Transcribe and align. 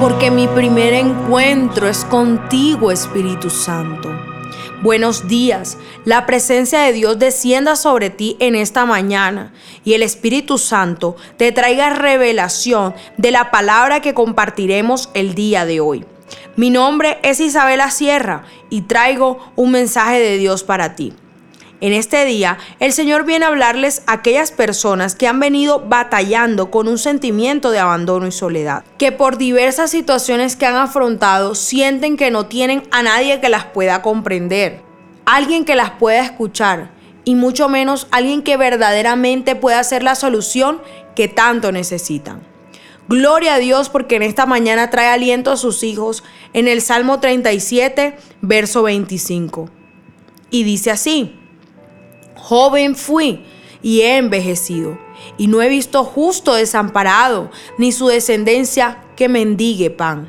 porque 0.00 0.30
mi 0.30 0.48
primer 0.48 0.94
encuentro 0.94 1.86
es 1.86 2.06
contigo, 2.06 2.90
Espíritu 2.90 3.50
Santo. 3.50 4.08
Buenos 4.82 5.28
días, 5.28 5.76
la 6.06 6.24
presencia 6.24 6.80
de 6.80 6.94
Dios 6.94 7.18
descienda 7.18 7.76
sobre 7.76 8.08
ti 8.08 8.34
en 8.40 8.54
esta 8.54 8.86
mañana 8.86 9.52
y 9.84 9.92
el 9.92 10.02
Espíritu 10.02 10.56
Santo 10.56 11.16
te 11.36 11.52
traiga 11.52 11.90
revelación 11.90 12.94
de 13.18 13.30
la 13.30 13.50
palabra 13.50 14.00
que 14.00 14.14
compartiremos 14.14 15.10
el 15.12 15.34
día 15.34 15.66
de 15.66 15.80
hoy. 15.80 16.06
Mi 16.56 16.70
nombre 16.70 17.18
es 17.22 17.38
Isabela 17.38 17.90
Sierra 17.90 18.44
y 18.70 18.82
traigo 18.82 19.52
un 19.54 19.70
mensaje 19.70 20.18
de 20.18 20.38
Dios 20.38 20.64
para 20.64 20.96
ti. 20.96 21.12
En 21.82 21.94
este 21.94 22.26
día, 22.26 22.58
el 22.78 22.92
Señor 22.92 23.24
viene 23.24 23.46
a 23.46 23.48
hablarles 23.48 24.02
a 24.06 24.12
aquellas 24.12 24.52
personas 24.52 25.14
que 25.14 25.26
han 25.26 25.40
venido 25.40 25.80
batallando 25.80 26.70
con 26.70 26.88
un 26.88 26.98
sentimiento 26.98 27.70
de 27.70 27.78
abandono 27.78 28.26
y 28.26 28.32
soledad, 28.32 28.84
que 28.98 29.12
por 29.12 29.38
diversas 29.38 29.90
situaciones 29.90 30.56
que 30.56 30.66
han 30.66 30.76
afrontado 30.76 31.54
sienten 31.54 32.18
que 32.18 32.30
no 32.30 32.46
tienen 32.46 32.82
a 32.90 33.02
nadie 33.02 33.40
que 33.40 33.48
las 33.48 33.64
pueda 33.64 34.02
comprender, 34.02 34.82
alguien 35.24 35.64
que 35.64 35.74
las 35.74 35.92
pueda 35.92 36.22
escuchar 36.22 36.90
y 37.24 37.34
mucho 37.34 37.70
menos 37.70 38.08
alguien 38.10 38.42
que 38.42 38.58
verdaderamente 38.58 39.56
pueda 39.56 39.82
ser 39.82 40.02
la 40.02 40.16
solución 40.16 40.82
que 41.16 41.28
tanto 41.28 41.72
necesitan. 41.72 42.42
Gloria 43.08 43.54
a 43.54 43.58
Dios 43.58 43.88
porque 43.88 44.16
en 44.16 44.22
esta 44.22 44.44
mañana 44.44 44.90
trae 44.90 45.08
aliento 45.08 45.50
a 45.50 45.56
sus 45.56 45.82
hijos 45.82 46.24
en 46.52 46.68
el 46.68 46.82
Salmo 46.82 47.20
37, 47.20 48.16
verso 48.42 48.82
25. 48.82 49.70
Y 50.50 50.64
dice 50.64 50.90
así, 50.90 51.39
Joven 52.50 52.96
fui 52.96 53.44
y 53.80 54.00
he 54.00 54.16
envejecido, 54.16 54.98
y 55.38 55.46
no 55.46 55.62
he 55.62 55.68
visto 55.68 56.02
justo 56.02 56.54
desamparado, 56.54 57.48
ni 57.78 57.92
su 57.92 58.08
descendencia 58.08 59.04
que 59.14 59.28
mendigue 59.28 59.88
pan. 59.88 60.26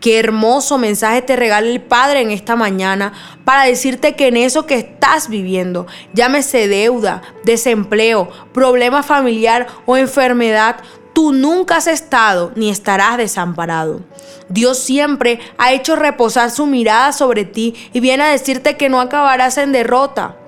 Qué 0.00 0.18
hermoso 0.18 0.78
mensaje 0.78 1.20
te 1.20 1.36
regala 1.36 1.66
el 1.68 1.82
Padre 1.82 2.22
en 2.22 2.30
esta 2.30 2.56
mañana 2.56 3.12
para 3.44 3.64
decirte 3.64 4.16
que 4.16 4.28
en 4.28 4.38
eso 4.38 4.64
que 4.64 4.76
estás 4.76 5.28
viviendo, 5.28 5.86
llámese 6.14 6.66
deuda, 6.66 7.20
desempleo, 7.44 8.30
problema 8.54 9.02
familiar 9.02 9.66
o 9.84 9.98
enfermedad, 9.98 10.76
tú 11.12 11.34
nunca 11.34 11.76
has 11.76 11.88
estado 11.88 12.52
ni 12.56 12.70
estarás 12.70 13.18
desamparado. 13.18 14.00
Dios 14.48 14.78
siempre 14.78 15.40
ha 15.58 15.74
hecho 15.74 15.94
reposar 15.94 16.50
su 16.50 16.64
mirada 16.64 17.12
sobre 17.12 17.44
ti 17.44 17.74
y 17.92 18.00
viene 18.00 18.22
a 18.22 18.28
decirte 18.28 18.78
que 18.78 18.88
no 18.88 18.98
acabarás 18.98 19.58
en 19.58 19.72
derrota 19.72 20.39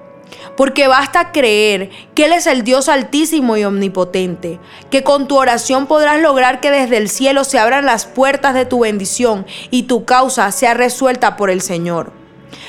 porque 0.57 0.89
basta 0.89 1.33
creer 1.33 1.91
que 2.15 2.27
Él 2.27 2.33
es 2.33 2.47
el 2.47 2.65
Dios 2.65 2.89
altísimo 2.89 3.57
y 3.57 3.65
omnipotente, 3.65 4.61
que 4.91 5.03
con 5.03 5.29
tu 5.29 5.37
oración 5.37 5.87
podrás 5.87 6.21
lograr 6.21 6.61
que 6.61 6.71
desde 6.71 6.97
el 6.97 7.09
cielo 7.09 7.45
se 7.45 7.59
abran 7.59 7.87
las 7.87 8.07
puertas 8.07 8.55
de 8.55 8.65
tu 8.65 8.81
bendición 8.81 9.47
y 9.71 9.85
tu 9.85 10.05
causa 10.05 10.51
sea 10.53 10.75
resuelta 10.75 11.37
por 11.37 11.51
el 11.51 11.61
Señor. 11.61 12.22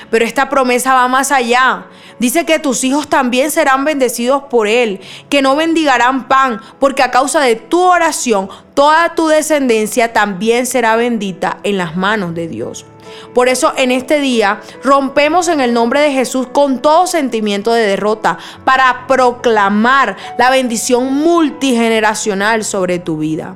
Pero 0.10 0.26
esta 0.26 0.50
promesa 0.50 0.94
va 0.94 1.08
más 1.08 1.32
allá. 1.32 1.88
Dice 2.20 2.46
que 2.46 2.60
tus 2.60 2.84
hijos 2.84 3.10
también 3.10 3.52
serán 3.52 3.86
bendecidos 3.86 4.44
por 4.44 4.68
Él, 4.68 5.02
que 5.30 5.42
no 5.42 5.56
bendigarán 5.56 6.28
pan, 6.28 6.62
porque 6.80 7.04
a 7.04 7.12
causa 7.12 7.42
de 7.42 7.56
tu 7.56 7.82
oración 7.82 8.50
toda 8.74 9.16
tu 9.16 9.28
descendencia 9.28 10.14
también 10.14 10.66
será 10.66 10.96
bendita 10.96 11.58
en 11.64 11.78
las 11.78 11.96
manos 11.96 12.34
de 12.34 12.48
Dios. 12.48 12.86
Por 13.34 13.48
eso 13.48 13.74
en 13.78 13.92
este 13.92 14.20
día 14.20 14.62
rompemos 14.84 15.48
en 15.48 15.60
el 15.60 15.74
nombre 15.74 16.00
de 16.00 16.12
Jesús 16.12 16.48
con 16.48 16.82
todo 16.82 17.08
sentimiento 17.08 17.74
de 17.74 17.86
derrota 17.86 18.38
para 18.64 19.06
proclamar 19.08 20.18
la 20.38 20.50
bendición 20.50 21.14
multigeneracional 21.14 22.64
sobre 22.64 23.00
tu 23.00 23.18
vida. 23.18 23.56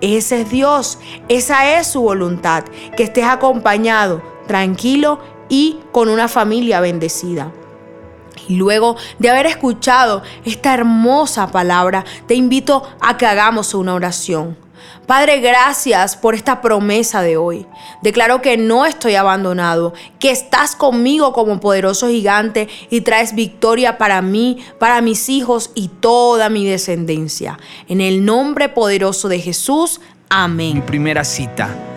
Ese 0.00 0.42
es 0.42 0.50
Dios, 0.50 0.98
esa 1.28 1.78
es 1.78 1.86
su 1.86 2.02
voluntad, 2.02 2.64
que 2.96 3.02
estés 3.02 3.24
acompañado, 3.24 4.22
tranquilo 4.46 5.20
y 5.48 5.78
con 5.92 6.08
una 6.08 6.28
familia 6.28 6.80
bendecida. 6.80 7.52
Luego 8.48 8.96
de 9.18 9.30
haber 9.30 9.46
escuchado 9.46 10.22
esta 10.44 10.74
hermosa 10.74 11.50
palabra, 11.50 12.04
te 12.26 12.34
invito 12.34 12.82
a 13.00 13.16
que 13.16 13.26
hagamos 13.26 13.74
una 13.74 13.94
oración. 13.94 14.56
Padre, 15.06 15.40
gracias 15.40 16.16
por 16.16 16.34
esta 16.34 16.60
promesa 16.60 17.22
de 17.22 17.36
hoy. 17.36 17.66
Declaro 18.02 18.42
que 18.42 18.56
no 18.56 18.86
estoy 18.86 19.14
abandonado, 19.14 19.94
que 20.18 20.30
estás 20.30 20.74
conmigo 20.74 21.32
como 21.32 21.60
poderoso 21.60 22.08
gigante 22.08 22.68
y 22.90 23.02
traes 23.02 23.34
victoria 23.34 23.98
para 23.98 24.20
mí, 24.20 24.58
para 24.80 25.00
mis 25.00 25.28
hijos 25.28 25.70
y 25.74 25.88
toda 25.88 26.48
mi 26.48 26.66
descendencia. 26.66 27.58
En 27.88 28.00
el 28.00 28.24
nombre 28.24 28.68
poderoso 28.68 29.28
de 29.28 29.38
Jesús, 29.38 30.00
amén. 30.28 30.74
Mi 30.74 30.80
primera 30.80 31.24
cita 31.24 31.95